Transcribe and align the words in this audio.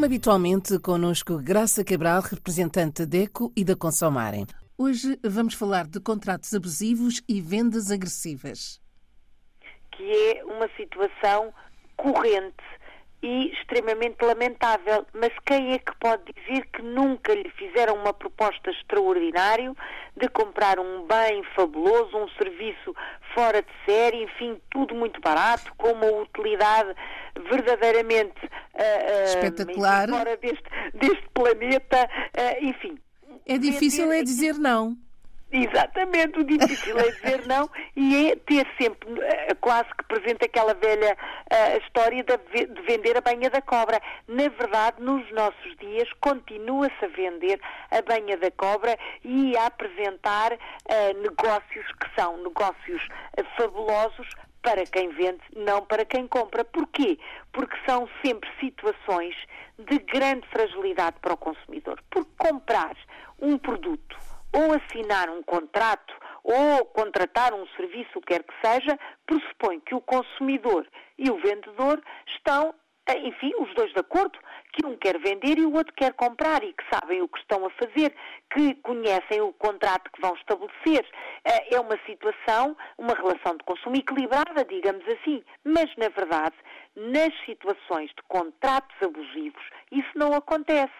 Como 0.00 0.06
habitualmente, 0.06 0.78
connosco 0.78 1.36
Graça 1.36 1.84
Cabral, 1.84 2.22
representante 2.22 3.04
da 3.04 3.18
DECO 3.18 3.52
e 3.54 3.62
da 3.62 3.76
Consomarem. 3.76 4.46
Hoje 4.78 5.18
vamos 5.22 5.52
falar 5.52 5.86
de 5.86 6.00
contratos 6.00 6.54
abusivos 6.54 7.20
e 7.28 7.38
vendas 7.38 7.90
agressivas. 7.90 8.80
Que 9.92 10.10
é 10.10 10.44
uma 10.46 10.70
situação 10.74 11.52
corrente 11.98 12.64
e 13.22 13.52
extremamente 13.52 14.22
lamentável. 14.24 15.06
Mas 15.12 15.32
quem 15.44 15.72
é 15.72 15.78
que 15.78 15.94
pode 15.98 16.22
dizer 16.32 16.66
que 16.72 16.82
nunca 16.82 17.34
lhe 17.34 17.50
fizeram 17.50 17.94
uma 17.94 18.12
proposta 18.12 18.70
extraordinária 18.70 19.72
de 20.16 20.28
comprar 20.28 20.78
um 20.78 21.06
bem 21.06 21.42
fabuloso, 21.54 22.16
um 22.16 22.28
serviço 22.30 22.94
fora 23.34 23.62
de 23.62 23.68
série, 23.86 24.24
enfim, 24.24 24.60
tudo 24.70 24.94
muito 24.94 25.20
barato, 25.20 25.72
com 25.76 25.92
uma 25.92 26.06
utilidade 26.06 26.94
verdadeiramente 27.48 28.44
uh, 28.44 29.24
espetacular 29.24 30.08
enfim, 30.08 30.18
fora 30.18 30.36
deste, 30.36 30.64
deste 30.94 31.28
planeta, 31.32 32.08
uh, 32.36 32.64
enfim. 32.64 32.98
É 33.46 33.58
difícil 33.58 34.10
é 34.12 34.22
dizer 34.22 34.54
não. 34.54 34.96
Exatamente, 35.52 36.38
o 36.38 36.44
difícil 36.44 36.96
é 36.96 37.10
dizer 37.10 37.44
não 37.46 37.68
e 37.96 38.30
é 38.30 38.36
ter 38.36 38.64
sempre 38.80 39.12
uh, 39.12 39.56
quase 39.60 39.88
que 39.96 40.04
presente 40.04 40.44
aquela 40.44 40.74
velha 40.74 41.16
uh, 41.16 41.78
história 41.78 42.22
de, 42.22 42.66
de, 42.66 42.82
vender 42.82 43.16
a 43.16 43.20
banha 43.20 43.50
da 43.50 43.60
cobra. 43.60 44.00
Na 44.28 44.48
verdade, 44.48 45.02
nos 45.02 45.28
nossos 45.32 45.76
dias, 45.78 46.08
continua-se 46.20 47.04
a 47.04 47.08
vender 47.08 47.60
a 47.90 48.00
banha 48.02 48.36
da 48.36 48.50
cobra 48.52 48.96
e 49.24 49.56
a 49.56 49.66
apresentar 49.66 50.52
uh, 50.52 51.20
negócios 51.20 51.86
que 51.98 52.14
são 52.14 52.36
negócios 52.44 53.08
fabulosos 53.56 54.28
para 54.62 54.84
quem 54.86 55.08
vende, 55.08 55.42
não 55.56 55.84
para 55.84 56.04
quem 56.04 56.28
compra. 56.28 56.64
Porquê? 56.64 57.18
Porque 57.50 57.76
são 57.84 58.08
sempre 58.24 58.48
situações 58.60 59.34
de 59.78 59.98
grande 59.98 60.46
fragilidade 60.48 61.16
para 61.20 61.34
o 61.34 61.36
consumidor. 61.36 62.00
Porque 62.08 62.30
comprar 62.38 62.96
um 63.40 63.58
produto 63.58 64.29
ou 64.52 64.72
assinar 64.74 65.28
um 65.30 65.42
contrato 65.42 66.14
ou 66.42 66.84
contratar 66.86 67.52
um 67.52 67.66
serviço, 67.76 68.10
o 68.18 68.20
que 68.20 68.28
quer 68.28 68.42
que 68.42 68.54
seja, 68.64 68.98
pressupõe 69.26 69.80
que 69.80 69.94
o 69.94 70.00
consumidor 70.00 70.86
e 71.18 71.30
o 71.30 71.36
vendedor 71.36 72.02
estão, 72.34 72.74
enfim, 73.18 73.52
os 73.58 73.74
dois 73.74 73.92
de 73.92 74.00
acordo, 74.00 74.38
que 74.72 74.86
um 74.86 74.96
quer 74.96 75.18
vender 75.18 75.58
e 75.58 75.64
o 75.64 75.74
outro 75.74 75.92
quer 75.94 76.12
comprar 76.14 76.62
e 76.62 76.72
que 76.72 76.84
sabem 76.92 77.22
o 77.22 77.28
que 77.28 77.38
estão 77.40 77.64
a 77.66 77.70
fazer, 77.70 78.14
que 78.52 78.74
conhecem 78.76 79.40
o 79.40 79.52
contrato 79.54 80.10
que 80.12 80.20
vão 80.20 80.34
estabelecer. 80.34 81.06
Eh, 81.44 81.74
é 81.74 81.80
uma 81.80 81.98
situação, 82.06 82.76
uma 82.98 83.14
relação 83.14 83.56
de 83.56 83.64
consumo 83.64 83.96
equilibrada, 83.96 84.64
digamos 84.64 85.04
assim, 85.08 85.42
mas 85.64 85.94
na 85.96 86.08
verdade, 86.08 86.54
nas 86.96 87.32
situações 87.44 88.10
de 88.10 88.22
contratos 88.28 88.96
abusivos, 89.02 89.62
isso 89.90 90.10
não 90.16 90.32
acontece 90.34 90.92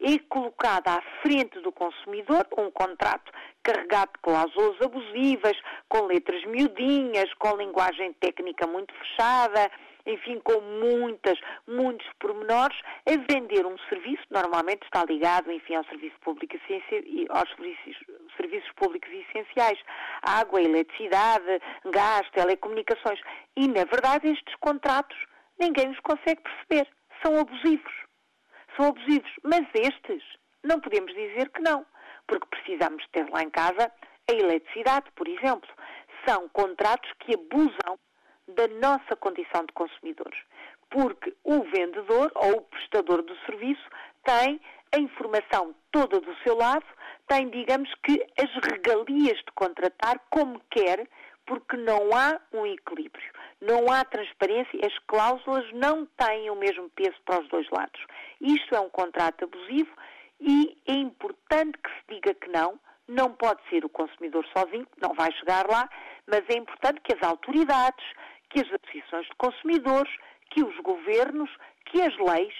é 0.00 0.18
colocada 0.28 0.92
à 0.92 1.02
frente 1.22 1.60
do 1.60 1.72
consumidor 1.72 2.46
um 2.56 2.70
contrato 2.70 3.32
carregado 3.62 4.12
de 4.12 4.20
cláusulas 4.22 4.80
abusivas, 4.80 5.56
com 5.88 6.06
letras 6.06 6.44
miudinhas, 6.46 7.32
com 7.34 7.56
linguagem 7.56 8.12
técnica 8.14 8.66
muito 8.66 8.94
fechada, 8.94 9.70
enfim, 10.08 10.40
com 10.40 10.60
muitas, 10.60 11.38
muitos 11.66 12.06
pormenores, 12.18 12.76
a 13.06 13.32
vender 13.32 13.64
um 13.66 13.76
serviço, 13.88 14.24
normalmente 14.30 14.82
está 14.84 15.04
ligado, 15.04 15.52
enfim, 15.52 15.76
ao 15.76 15.84
serviço 15.84 16.16
público 16.20 16.56
e 16.56 17.26
aos 17.30 17.48
serviços, 17.50 17.96
serviços 18.36 18.72
públicos 18.72 19.10
essenciais, 19.10 19.78
água, 20.22 20.60
eletricidade, 20.60 21.60
gás, 21.92 22.28
telecomunicações. 22.30 23.20
E, 23.56 23.68
na 23.68 23.84
verdade, 23.84 24.28
estes 24.28 24.54
contratos 24.56 25.16
ninguém 25.60 25.90
os 25.90 26.00
consegue 26.00 26.40
perceber. 26.42 26.88
São 27.22 27.38
abusivos 27.38 28.08
são 28.78 28.88
abusivos. 28.88 29.30
Mas 29.42 29.66
estes, 29.74 30.22
não 30.64 30.80
podemos 30.80 31.12
dizer 31.12 31.50
que 31.50 31.60
não, 31.60 31.84
porque 32.26 32.46
precisamos 32.46 33.04
ter 33.12 33.28
lá 33.30 33.42
em 33.42 33.50
casa 33.50 33.92
a 34.30 34.32
eletricidade, 34.32 35.10
por 35.16 35.28
exemplo. 35.28 35.68
São 36.26 36.48
contratos 36.50 37.10
que 37.20 37.34
abusam 37.34 37.98
da 38.48 38.66
nossa 38.68 39.16
condição 39.16 39.64
de 39.64 39.72
consumidores, 39.72 40.38
porque 40.90 41.34
o 41.44 41.62
vendedor 41.64 42.32
ou 42.34 42.58
o 42.58 42.62
prestador 42.62 43.22
do 43.22 43.36
serviço 43.46 43.88
tem 44.24 44.60
a 44.92 44.98
informação 44.98 45.74
toda 45.92 46.20
do 46.20 46.34
seu 46.42 46.56
lado, 46.56 46.84
tem, 47.26 47.48
digamos 47.50 47.92
que, 48.02 48.24
as 48.38 48.50
regalias 48.70 49.38
de 49.38 49.52
contratar 49.54 50.18
como 50.30 50.60
quer, 50.70 51.06
porque 51.46 51.76
não 51.76 52.10
há 52.14 52.40
um 52.52 52.66
equilíbrio, 52.66 53.32
não 53.60 53.90
há 53.90 54.04
transparência, 54.04 54.80
as 54.84 54.98
cláusulas 55.06 55.70
não 55.72 56.06
têm 56.06 56.50
o 56.50 56.56
mesmo 56.56 56.90
peso 56.90 57.16
para 57.24 57.40
os 57.40 57.48
dois 57.48 57.68
lados. 57.70 58.00
Isto 58.40 58.74
é 58.74 58.80
um 58.80 58.90
contrato 58.90 59.44
abusivo 59.44 59.90
e 60.40 60.76
é 60.86 60.92
importante 60.92 61.78
que 61.78 61.90
se 61.90 62.14
diga 62.14 62.34
que 62.34 62.48
não, 62.48 62.78
não 63.08 63.32
pode 63.32 63.60
ser 63.70 63.84
o 63.84 63.88
consumidor 63.88 64.46
sozinho, 64.56 64.86
não 65.00 65.14
vai 65.14 65.32
chegar 65.32 65.66
lá, 65.68 65.88
mas 66.26 66.42
é 66.48 66.58
importante 66.58 67.00
que 67.00 67.14
as 67.14 67.22
autoridades, 67.26 68.04
que 68.50 68.60
as 68.60 68.66
associações 68.72 69.26
de 69.26 69.36
consumidores, 69.36 70.12
que 70.50 70.62
os 70.62 70.76
governos, 70.80 71.50
que 71.86 72.00
as 72.00 72.16
leis 72.16 72.54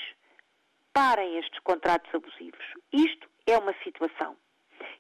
parem 0.92 1.38
estes 1.38 1.58
contratos 1.60 2.12
abusivos. 2.14 2.64
Isto 2.92 3.28
é 3.46 3.56
uma 3.56 3.74
situação 3.82 4.36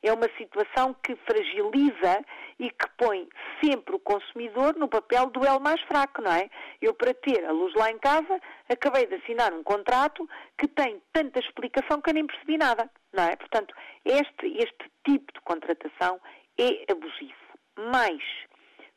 é 0.02 0.12
uma 0.12 0.28
situação 0.36 0.94
que 1.02 1.16
fragiliza 1.16 2.24
e 2.58 2.70
que 2.70 2.88
põe 2.96 3.28
sempre 3.62 3.96
o 3.96 3.98
consumidor 3.98 4.76
no 4.76 4.88
papel 4.88 5.26
do 5.30 5.44
elo 5.44 5.60
mais 5.60 5.80
fraco, 5.82 6.22
não 6.22 6.32
é? 6.32 6.48
Eu, 6.80 6.94
para 6.94 7.14
ter 7.14 7.44
a 7.44 7.52
luz 7.52 7.74
lá 7.74 7.90
em 7.90 7.98
casa, 7.98 8.40
acabei 8.68 9.06
de 9.06 9.16
assinar 9.16 9.52
um 9.52 9.62
contrato 9.62 10.28
que 10.58 10.68
tem 10.68 11.00
tanta 11.12 11.40
explicação 11.40 12.00
que 12.00 12.10
eu 12.10 12.14
nem 12.14 12.26
percebi 12.26 12.56
nada, 12.56 12.90
não 13.12 13.24
é? 13.24 13.36
Portanto, 13.36 13.74
este, 14.04 14.46
este 14.56 14.90
tipo 15.04 15.32
de 15.32 15.40
contratação 15.42 16.20
é 16.58 16.92
abusivo. 16.92 17.34
Mas, 17.76 18.20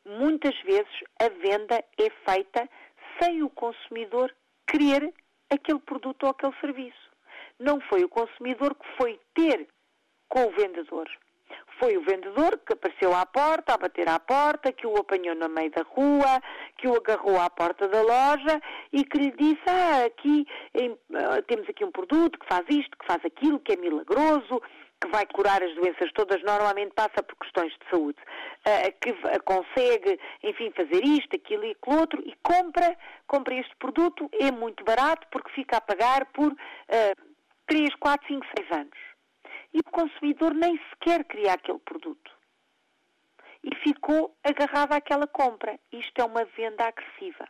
muitas 0.04 0.58
vezes, 0.62 0.92
a 1.20 1.28
venda 1.28 1.84
é 1.98 2.10
feita 2.30 2.68
sem 3.20 3.42
o 3.42 3.50
consumidor 3.50 4.34
querer 4.66 5.12
aquele 5.50 5.78
produto 5.80 6.24
ou 6.24 6.30
aquele 6.30 6.54
serviço. 6.60 7.12
Não 7.58 7.80
foi 7.82 8.04
o 8.04 8.08
consumidor 8.08 8.74
que 8.74 8.86
foi 8.96 9.20
ter 9.34 9.68
com 10.28 10.46
o 10.46 10.50
vendedor. 10.52 11.08
Foi 11.82 11.96
o 11.96 12.02
vendedor 12.02 12.60
que 12.64 12.74
apareceu 12.74 13.12
à 13.12 13.26
porta, 13.26 13.74
a 13.74 13.76
bater 13.76 14.08
à 14.08 14.20
porta, 14.20 14.72
que 14.72 14.86
o 14.86 14.96
apanhou 14.98 15.34
no 15.34 15.48
meio 15.48 15.68
da 15.72 15.82
rua, 15.82 16.40
que 16.78 16.86
o 16.86 16.94
agarrou 16.94 17.40
à 17.40 17.50
porta 17.50 17.88
da 17.88 18.00
loja 18.02 18.62
e 18.92 19.02
que 19.02 19.18
lhe 19.18 19.32
disse: 19.32 19.64
Ah, 19.66 20.04
aqui 20.04 20.46
em, 20.76 20.90
uh, 20.92 21.42
temos 21.48 21.68
aqui 21.68 21.84
um 21.84 21.90
produto 21.90 22.38
que 22.38 22.46
faz 22.46 22.64
isto, 22.68 22.96
que 22.96 23.04
faz 23.04 23.20
aquilo, 23.24 23.58
que 23.58 23.72
é 23.72 23.76
milagroso, 23.76 24.62
que 25.00 25.08
vai 25.08 25.26
curar 25.26 25.60
as 25.60 25.74
doenças 25.74 26.12
todas, 26.12 26.40
normalmente 26.44 26.92
passa 26.94 27.20
por 27.20 27.34
questões 27.34 27.72
de 27.72 27.90
saúde, 27.90 28.18
uh, 28.20 29.00
que 29.00 29.12
consegue, 29.40 30.20
enfim, 30.44 30.70
fazer 30.76 31.04
isto, 31.04 31.34
aquilo 31.34 31.64
e 31.64 31.72
aquilo 31.72 31.98
outro, 31.98 32.22
e 32.24 32.32
compra, 32.44 32.96
compra 33.26 33.56
este 33.56 33.74
produto, 33.74 34.30
é 34.38 34.52
muito 34.52 34.84
barato 34.84 35.26
porque 35.32 35.50
fica 35.50 35.78
a 35.78 35.80
pagar 35.80 36.26
por 36.26 36.52
uh, 36.52 37.32
3, 37.66 37.92
4, 37.96 38.28
5, 38.28 38.46
6 38.56 38.70
anos 38.70 39.11
e 39.72 39.80
o 39.80 39.84
consumidor 39.84 40.54
nem 40.54 40.78
sequer 40.90 41.24
queria 41.24 41.54
aquele 41.54 41.78
produto. 41.78 42.30
E 43.64 43.74
ficou 43.76 44.36
agarrado 44.42 44.92
àquela 44.92 45.26
compra. 45.26 45.78
Isto 45.92 46.20
é 46.20 46.24
uma 46.24 46.44
venda 46.44 46.84
agressiva. 46.84 47.48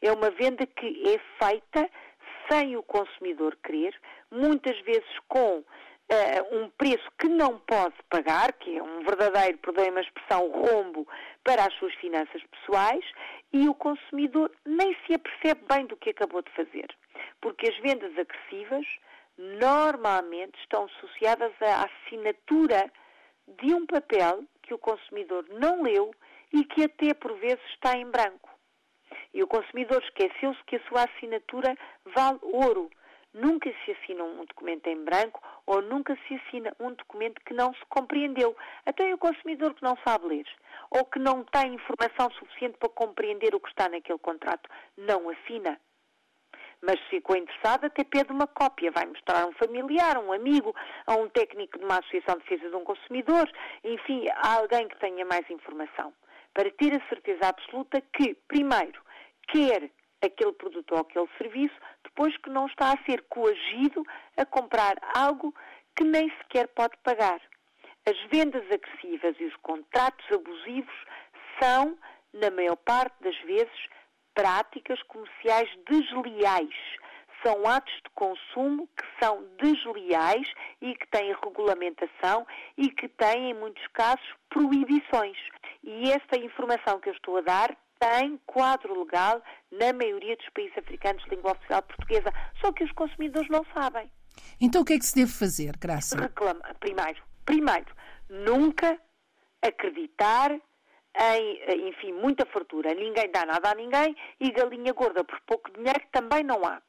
É 0.00 0.10
uma 0.12 0.30
venda 0.30 0.66
que 0.66 1.02
é 1.08 1.44
feita 1.44 1.90
sem 2.50 2.76
o 2.76 2.82
consumidor 2.82 3.56
querer, 3.56 3.98
muitas 4.30 4.78
vezes 4.82 5.18
com 5.28 5.58
uh, 5.58 6.56
um 6.56 6.70
preço 6.70 7.10
que 7.18 7.28
não 7.28 7.58
pode 7.58 7.96
pagar, 8.08 8.52
que 8.52 8.78
é 8.78 8.82
um 8.82 9.00
verdadeiro, 9.00 9.58
perdoem-me 9.58 9.98
a 9.98 10.02
expressão, 10.02 10.48
rombo 10.50 11.06
para 11.42 11.64
as 11.64 11.74
suas 11.74 11.94
finanças 11.94 12.42
pessoais, 12.44 13.04
e 13.52 13.68
o 13.68 13.74
consumidor 13.74 14.50
nem 14.64 14.96
se 15.06 15.14
apercebe 15.14 15.62
bem 15.68 15.86
do 15.86 15.96
que 15.96 16.10
acabou 16.10 16.42
de 16.42 16.52
fazer. 16.52 16.86
Porque 17.40 17.68
as 17.68 17.76
vendas 17.78 18.12
agressivas 18.18 18.86
normalmente 19.38 20.58
estão 20.60 20.84
associadas 20.84 21.52
à 21.60 21.84
assinatura 21.84 22.90
de 23.60 23.74
um 23.74 23.86
papel 23.86 24.44
que 24.62 24.74
o 24.74 24.78
consumidor 24.78 25.46
não 25.50 25.82
leu 25.82 26.14
e 26.52 26.64
que 26.64 26.84
até 26.84 27.14
por 27.14 27.32
vezes 27.38 27.64
está 27.70 27.96
em 27.96 28.10
branco. 28.10 28.50
E 29.32 29.42
o 29.42 29.46
consumidor 29.46 30.02
esqueceu-se 30.02 30.62
que 30.64 30.76
a 30.76 30.88
sua 30.88 31.04
assinatura 31.04 31.76
vale 32.04 32.38
ouro. 32.42 32.90
Nunca 33.34 33.70
se 33.84 33.92
assina 33.92 34.24
um 34.24 34.46
documento 34.46 34.86
em 34.86 35.04
branco 35.04 35.42
ou 35.66 35.82
nunca 35.82 36.16
se 36.26 36.34
assina 36.34 36.74
um 36.80 36.94
documento 36.94 37.40
que 37.44 37.52
não 37.52 37.74
se 37.74 37.84
compreendeu. 37.90 38.56
Até 38.86 39.12
o 39.14 39.18
consumidor 39.18 39.74
que 39.74 39.82
não 39.82 39.96
sabe 40.06 40.26
ler 40.26 40.46
ou 40.90 41.04
que 41.04 41.18
não 41.18 41.44
tem 41.44 41.74
informação 41.74 42.30
suficiente 42.30 42.78
para 42.78 42.88
compreender 42.88 43.54
o 43.54 43.60
que 43.60 43.68
está 43.68 43.88
naquele 43.88 44.18
contrato 44.18 44.70
não 44.96 45.28
assina 45.28 45.78
mas 46.82 47.00
se 47.00 47.10
ficou 47.10 47.36
interessado, 47.36 47.86
até 47.86 48.04
pede 48.04 48.32
uma 48.32 48.46
cópia, 48.46 48.90
vai 48.90 49.06
mostrar 49.06 49.42
a 49.42 49.46
um 49.46 49.52
familiar, 49.52 50.18
um 50.18 50.32
amigo, 50.32 50.74
a 51.06 51.14
um 51.14 51.28
técnico 51.28 51.78
de 51.78 51.84
uma 51.84 51.98
associação 51.98 52.36
de 52.36 52.42
defesa 52.42 52.70
de 52.70 52.76
um 52.76 52.84
consumidor, 52.84 53.50
enfim, 53.84 54.26
a 54.30 54.54
alguém 54.54 54.88
que 54.88 54.98
tenha 54.98 55.24
mais 55.24 55.48
informação, 55.50 56.12
para 56.54 56.70
ter 56.72 56.96
a 56.96 57.08
certeza 57.08 57.48
absoluta 57.48 58.00
que, 58.12 58.34
primeiro, 58.48 59.00
quer 59.48 59.90
aquele 60.22 60.52
produto 60.52 60.92
ou 60.92 61.00
aquele 61.00 61.28
serviço, 61.38 61.74
depois 62.02 62.36
que 62.38 62.50
não 62.50 62.66
está 62.66 62.92
a 62.92 63.04
ser 63.04 63.22
coagido 63.28 64.02
a 64.36 64.44
comprar 64.44 64.96
algo 65.14 65.54
que 65.96 66.04
nem 66.04 66.30
sequer 66.38 66.68
pode 66.68 66.96
pagar. 67.02 67.40
As 68.08 68.18
vendas 68.30 68.64
agressivas 68.70 69.36
e 69.40 69.44
os 69.44 69.56
contratos 69.56 70.24
abusivos 70.30 70.94
são, 71.60 71.98
na 72.32 72.50
maior 72.50 72.76
parte 72.76 73.14
das 73.20 73.36
vezes, 73.40 73.88
práticas 74.36 75.02
comerciais 75.04 75.68
desleais. 75.88 76.76
São 77.42 77.66
atos 77.66 77.94
de 77.94 78.10
consumo 78.14 78.88
que 78.96 79.04
são 79.24 79.42
desleais 79.58 80.46
e 80.80 80.94
que 80.94 81.06
têm 81.08 81.34
regulamentação 81.42 82.46
e 82.76 82.90
que 82.90 83.08
têm, 83.08 83.50
em 83.50 83.54
muitos 83.54 83.86
casos, 83.88 84.24
proibições. 84.48 85.36
E 85.82 86.10
esta 86.10 86.36
informação 86.36 87.00
que 87.00 87.08
eu 87.08 87.14
estou 87.14 87.38
a 87.38 87.40
dar 87.40 87.76
tem 87.98 88.38
quadro 88.46 89.00
legal 89.00 89.42
na 89.70 89.92
maioria 89.92 90.36
dos 90.36 90.48
países 90.50 90.76
africanos 90.76 91.22
de 91.24 91.30
língua 91.30 91.52
oficial 91.52 91.82
portuguesa, 91.82 92.30
só 92.60 92.72
que 92.72 92.84
os 92.84 92.92
consumidores 92.92 93.48
não 93.48 93.64
sabem. 93.72 94.10
Então 94.60 94.82
o 94.82 94.84
que 94.84 94.94
é 94.94 94.98
que 94.98 95.06
se 95.06 95.14
deve 95.14 95.32
fazer, 95.32 95.76
Graça? 95.78 96.20
Reclama, 96.20 96.62
primeiro, 96.78 97.22
primeiro, 97.44 97.94
nunca 98.28 98.98
acreditar 99.62 100.50
em, 101.18 101.88
enfim, 101.88 102.12
muita 102.12 102.46
fartura. 102.46 102.94
Ninguém 102.94 103.30
dá 103.30 103.44
nada 103.44 103.70
a 103.70 103.74
ninguém 103.74 104.16
e 104.40 104.50
galinha 104.50 104.92
gorda 104.92 105.24
por 105.24 105.40
pouco 105.46 105.70
dinheiro 105.72 106.02
também 106.12 106.42
não 106.42 106.64
há. 106.64 106.80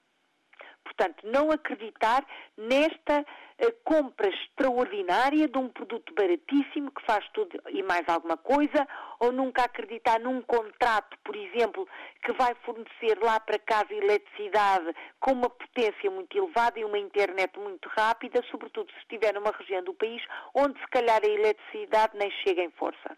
Portanto, 0.88 1.28
não 1.28 1.52
acreditar 1.52 2.26
nesta 2.58 3.20
uh, 3.20 3.74
compra 3.84 4.30
extraordinária 4.30 5.48
de 5.48 5.58
um 5.58 5.68
produto 5.68 6.14
baratíssimo 6.14 6.92
que 6.92 7.06
faz 7.06 7.28
tudo 7.34 7.62
e 7.70 7.84
mais 7.84 8.08
alguma 8.08 8.38
coisa, 8.38 8.88
ou 9.20 9.32
nunca 9.34 9.64
acreditar 9.66 10.18
num 10.20 10.42
contrato, 10.42 11.18
por 11.26 11.36
exemplo, 11.36 11.88
que 12.24 12.32
vai 12.34 12.56
fornecer 12.64 13.20
lá 13.22 13.38
para 13.38 13.60
casa 13.60 13.94
eletricidade 13.94 14.96
com 15.20 15.34
uma 15.34 15.50
potência 15.50 16.10
muito 16.10 16.38
elevada 16.38 16.80
e 16.80 16.86
uma 16.86 16.98
internet 16.98 17.60
muito 17.60 17.90
rápida, 17.90 18.42
sobretudo 18.50 18.90
se 18.94 19.00
estiver 19.00 19.34
numa 19.34 19.52
região 19.52 19.84
do 19.84 19.94
país 19.94 20.24
onde 20.56 20.80
se 20.80 20.88
calhar 20.88 21.20
a 21.22 21.28
eletricidade 21.28 22.18
nem 22.18 22.32
chega 22.44 22.62
em 22.64 22.72
força. 22.72 23.18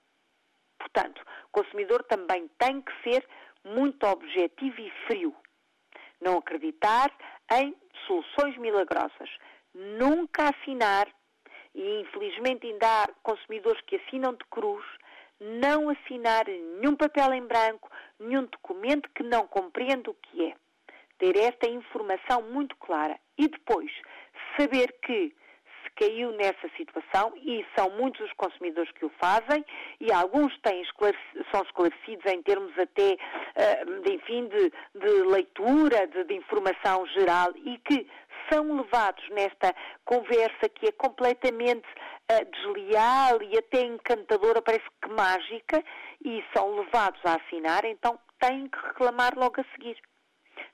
Portanto, 0.80 1.22
o 1.48 1.52
consumidor 1.52 2.04
também 2.06 2.50
tem 2.58 2.82
que 2.82 2.92
ser 3.04 3.28
muito 3.64 4.08
objetivo 4.08 4.82
e 4.82 4.92
frio. 5.06 5.36
Não 6.22 6.38
acreditar 6.38 7.12
em 7.54 7.76
soluções 8.08 8.58
milagrosas. 8.58 9.30
Nunca 9.74 10.50
assinar, 10.50 11.08
e 11.76 12.02
infelizmente 12.02 12.66
ainda 12.66 13.04
há 13.04 13.08
consumidores 13.22 13.82
que 13.82 13.98
assinam 13.98 14.34
de 14.34 14.46
cruz, 14.50 14.84
não 15.40 15.90
assinar 15.90 16.46
nenhum 16.48 16.96
papel 16.96 17.34
em 17.34 17.46
branco, 17.46 17.90
nenhum 18.20 18.46
documento 18.46 19.10
que 19.16 19.24
não 19.24 19.48
compreenda 19.48 20.10
o 20.10 20.16
que 20.16 20.46
é. 20.46 20.56
Ter 21.18 21.38
esta 21.38 21.70
informação 21.70 22.42
muito 22.42 22.76
clara. 22.78 23.20
E 23.38 23.48
depois, 23.48 23.92
saber 24.58 24.94
que 25.02 25.34
caiu 26.00 26.32
nessa 26.32 26.70
situação 26.78 27.34
e 27.36 27.66
são 27.78 27.90
muitos 27.92 28.22
os 28.22 28.34
consumidores 28.34 28.90
que 28.94 29.06
o 29.06 29.12
fazem 29.22 29.66
e 30.00 30.12
alguns 30.14 30.58
têm 30.62 30.82
são 31.52 31.62
esclarecidos 31.64 32.26
em 32.32 32.42
termos 32.42 32.72
até, 32.80 33.14
uh, 33.14 34.02
de, 34.02 34.14
enfim, 34.14 34.48
de, 34.48 34.72
de 34.96 35.24
leitura, 35.24 36.08
de, 36.08 36.24
de 36.24 36.36
informação 36.36 37.06
geral 37.08 37.52
e 37.66 37.78
que 37.80 38.08
são 38.50 38.78
levados 38.78 39.28
nesta 39.30 39.76
conversa 40.06 40.70
que 40.74 40.88
é 40.88 40.92
completamente 40.94 41.88
uh, 42.32 42.46
desleal 42.50 43.44
e 43.44 43.58
até 43.58 43.82
encantadora, 43.82 44.62
parece 44.62 44.86
que 45.02 45.10
mágica, 45.10 45.84
e 46.24 46.44
são 46.56 46.78
levados 46.78 47.20
a 47.26 47.36
assinar, 47.36 47.84
então 47.84 48.18
têm 48.40 48.70
que 48.70 48.78
reclamar 48.88 49.38
logo 49.38 49.60
a 49.60 49.66
seguir 49.76 49.98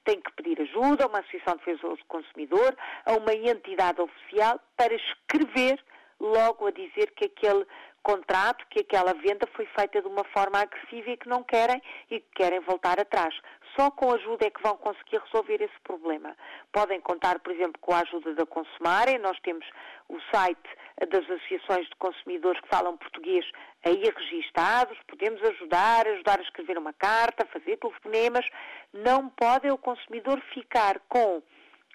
tem 0.06 0.22
que 0.22 0.32
pedir 0.34 0.62
ajuda 0.62 1.04
a 1.04 1.08
uma 1.08 1.20
Associação 1.20 1.58
de 1.58 1.66
Defesa 1.66 1.90
do 1.90 2.06
Consumidor, 2.08 2.78
a 3.06 3.14
uma 3.14 3.34
entidade 3.34 4.00
oficial, 4.00 4.60
para 4.78 4.94
escrever 4.94 5.80
logo 6.20 6.68
a 6.68 6.72
dizer 6.72 7.12
que 7.16 7.26
aquele 7.26 7.66
contrato, 8.06 8.64
que 8.70 8.82
aquela 8.82 9.14
venda 9.14 9.48
foi 9.56 9.66
feita 9.78 10.00
de 10.00 10.08
uma 10.08 10.24
forma 10.26 10.60
agressiva 10.60 11.10
e 11.10 11.18
que 11.18 11.28
não 11.28 11.44
querem 11.44 11.82
e 12.12 12.20
que 12.20 12.30
querem 12.36 12.60
voltar 12.60 13.00
atrás. 13.00 13.34
Só 13.76 13.90
com 13.90 14.14
ajuda 14.14 14.46
é 14.46 14.52
que 14.52 14.62
vão 14.62 14.78
conseguir 14.78 15.20
resolver 15.26 15.60
esse 15.60 15.80
problema. 15.84 16.38
Podem 16.72 17.02
contar, 17.02 17.40
por 17.40 17.52
exemplo, 17.52 17.82
com 17.82 17.94
a 17.94 18.02
ajuda 18.02 18.36
da 18.36 18.46
Consumarem. 18.46 19.18
Nós 19.18 19.38
temos 19.40 19.66
o 20.08 20.18
site 20.32 20.70
das 21.10 21.24
associações 21.24 21.88
de 21.90 21.96
consumidores 21.98 22.62
que 22.62 22.70
falam 22.70 22.96
português 22.96 23.44
aí 23.84 24.04
registados. 24.16 24.98
Podemos 25.08 25.42
ajudar, 25.42 26.08
ajudar 26.08 26.40
a 26.40 26.44
escrever 26.44 26.78
uma 26.78 26.94
carta, 26.94 27.48
fazer 27.48 27.78
telefonemas. 27.78 28.46
Não 28.94 29.28
pode 29.30 29.70
o 29.70 29.80
consumidor 29.80 30.40
ficar 30.54 31.00
com 31.10 31.42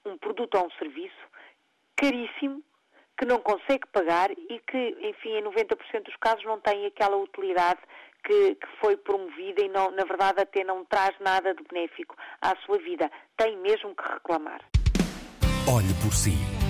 um 0.05 0.19
produto 0.19 0.57
ou 0.57 0.67
um 0.67 0.71
serviço 0.73 1.31
caríssimo 1.97 2.62
que 3.20 3.26
não 3.26 3.38
consegue 3.38 3.87
pagar 3.93 4.31
e 4.31 4.58
que, 4.61 4.96
enfim, 5.02 5.37
em 5.37 5.43
90% 5.43 6.05
dos 6.05 6.17
casos 6.17 6.43
não 6.46 6.58
tem 6.58 6.87
aquela 6.87 7.19
utilidade 7.19 7.78
que, 8.25 8.55
que, 8.55 8.67
foi 8.81 8.96
promovida 8.96 9.62
e, 9.62 9.69
não, 9.69 9.90
na 9.90 10.05
verdade, 10.05 10.40
até 10.40 10.64
não 10.64 10.87
traz 10.87 11.14
nada 11.20 11.55
de 11.55 11.62
benéfico 11.70 12.17
à 12.40 12.56
sua 12.64 12.78
vida. 12.78 13.11
Tem 13.37 13.58
mesmo 13.58 13.94
que 13.94 14.02
reclamar. 14.11 14.62
Olhe 15.69 15.93
por 16.02 16.14
si. 16.14 16.69